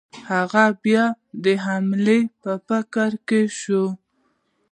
هغه 0.29 0.63
بیا 0.83 1.05
د 1.43 1.45
حملې 1.65 2.19
په 2.41 2.51
فکر 2.67 3.11
کې 3.27 3.41
شو. 3.59 3.83